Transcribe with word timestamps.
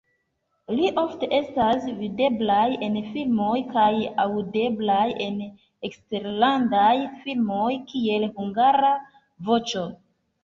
Li 0.77 0.85
ofte 0.99 1.27
estas 1.39 1.83
videblaj 1.97 2.63
en 2.87 2.95
filmoj 3.09 3.57
kaj 3.75 3.91
aŭdeblaj 4.23 5.05
en 5.25 5.37
eksterlandaj 5.89 6.95
filmoj 7.27 7.69
(kiel 7.93 8.25
hungara 8.39 8.91
voĉo). 9.51 9.85